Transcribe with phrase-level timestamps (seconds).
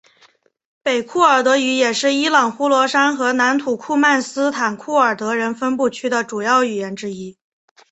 [0.81, 7.37] 北库尔德语也是伊朗呼罗珊和南土库曼斯坦库尔德人分布区的主要语言之一。